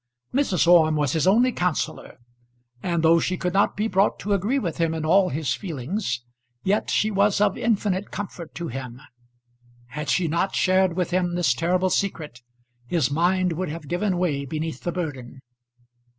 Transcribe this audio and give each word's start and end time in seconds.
Mrs. 0.33 0.65
Orme 0.65 0.95
was 0.95 1.11
his 1.11 1.27
only 1.27 1.51
counsellor, 1.51 2.17
and 2.81 3.03
though 3.03 3.19
she 3.19 3.37
could 3.37 3.53
not 3.53 3.77
be 3.77 3.87
brought 3.87 4.17
to 4.21 4.33
agree 4.33 4.57
with 4.57 4.77
him 4.79 4.95
in 4.95 5.05
all 5.05 5.29
his 5.29 5.53
feelings, 5.53 6.23
yet 6.63 6.89
she 6.89 7.11
was 7.11 7.39
of 7.39 7.55
infinite 7.55 8.09
comfort 8.09 8.55
to 8.55 8.69
him. 8.69 8.99
Had 9.89 10.09
she 10.09 10.27
not 10.27 10.55
shared 10.55 10.95
with 10.97 11.11
him 11.11 11.35
this 11.35 11.53
terrible 11.53 11.91
secret 11.91 12.41
his 12.87 13.11
mind 13.11 13.53
would 13.53 13.69
have 13.69 13.87
given 13.87 14.17
way 14.17 14.43
beneath 14.43 14.81
the 14.81 14.91
burden. 14.91 15.39